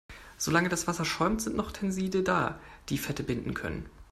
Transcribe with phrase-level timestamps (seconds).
[0.35, 2.59] Solange das Wasser schäumt, sind noch Tenside da,
[2.89, 3.87] die Fette binden können.